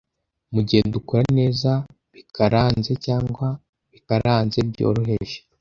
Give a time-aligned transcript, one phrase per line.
[0.53, 1.71] mugihe dukora neza
[2.13, 3.47] bikaranze cyangwa
[3.91, 5.37] bikaranze byoroheje